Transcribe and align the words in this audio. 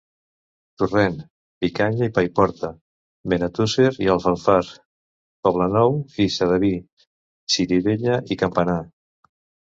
Torrent, 0.81 1.15
Picanya 1.63 2.05
i 2.09 2.13
Paiporta, 2.13 2.69
Benetússer 3.33 3.85
i 4.05 4.09
Alfafar, 4.13 4.63
Poblenou 5.49 5.99
i 6.25 6.27
Sedaví, 6.37 6.71
Xirivella 7.57 8.17
i 8.37 8.39
Campanar. 8.45 8.79